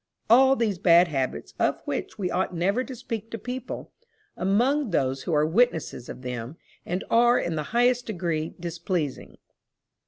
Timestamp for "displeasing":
8.59-9.37